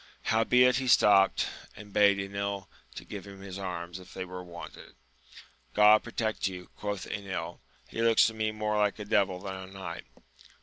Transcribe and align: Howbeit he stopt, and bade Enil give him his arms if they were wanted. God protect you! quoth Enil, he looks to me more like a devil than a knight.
Howbeit 0.23 0.77
he 0.77 0.87
stopt, 0.87 1.45
and 1.75 1.93
bade 1.93 2.17
Enil 2.17 2.67
give 3.07 3.27
him 3.27 3.41
his 3.41 3.59
arms 3.59 3.99
if 3.99 4.15
they 4.15 4.25
were 4.25 4.43
wanted. 4.43 4.95
God 5.75 6.01
protect 6.01 6.47
you! 6.47 6.71
quoth 6.75 7.05
Enil, 7.05 7.59
he 7.87 8.01
looks 8.01 8.25
to 8.25 8.33
me 8.33 8.51
more 8.51 8.77
like 8.79 8.97
a 8.97 9.05
devil 9.05 9.39
than 9.39 9.53
a 9.53 9.67
knight. 9.67 10.05